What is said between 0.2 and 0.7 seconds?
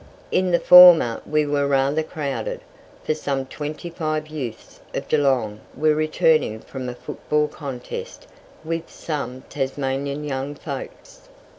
In the